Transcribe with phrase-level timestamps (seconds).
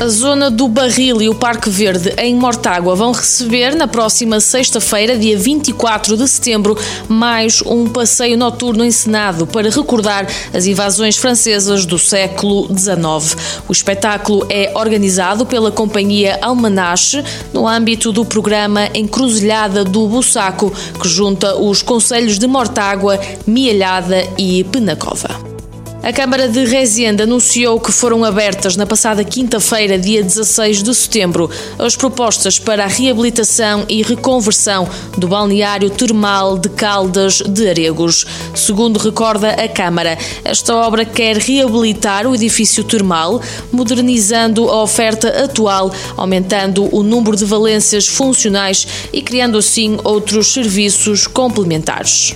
[0.00, 5.18] A zona do Barril e o Parque Verde em Mortágua vão receber na próxima sexta-feira,
[5.18, 6.74] dia 24 de setembro,
[7.06, 13.62] mais um passeio noturno encenado para recordar as invasões francesas do século XIX.
[13.68, 17.22] O espetáculo é organizado pela companhia Almanache
[17.52, 24.64] no âmbito do programa Encruzilhada do Bussaco, que junta os conselhos de Mortágua, Mialhada e
[24.64, 25.49] Penacova.
[26.02, 31.50] A Câmara de Rezende anunciou que foram abertas na passada quinta-feira, dia 16 de setembro,
[31.78, 38.26] as propostas para a reabilitação e reconversão do balneário termal de Caldas de Aregos.
[38.54, 43.38] Segundo recorda a Câmara, esta obra quer reabilitar o edifício termal,
[43.70, 51.26] modernizando a oferta atual, aumentando o número de valências funcionais e criando assim outros serviços
[51.26, 52.34] complementares.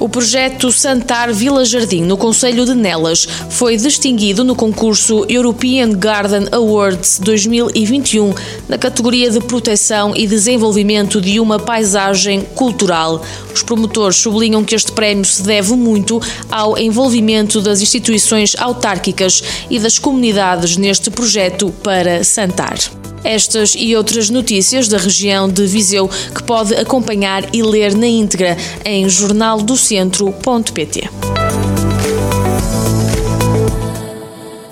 [0.00, 6.48] O projeto Santar Vila Jardim, no Conselho de Nelas, foi distinguido no concurso European Garden
[6.50, 8.32] Awards 2021
[8.66, 13.22] na categoria de proteção e desenvolvimento de uma paisagem cultural.
[13.54, 16.18] Os promotores sublinham que este prémio se deve muito
[16.50, 22.78] ao envolvimento das instituições autárquicas e das comunidades neste projeto para Santar.
[23.22, 28.56] Estas e outras notícias da região de Viseu que pode acompanhar e ler na íntegra
[28.84, 31.10] em jornaldocentro.pt.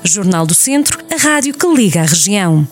[0.05, 2.67] Jornal do Centro, a rádio que liga a região.